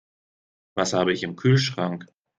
[0.73, 2.07] Was habe ich im Kühlschrank?